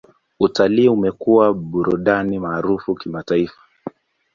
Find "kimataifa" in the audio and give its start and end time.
2.95-3.61